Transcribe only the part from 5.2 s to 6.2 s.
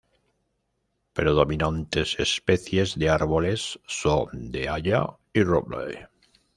y Roble.